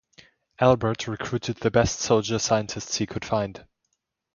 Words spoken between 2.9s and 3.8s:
he could find.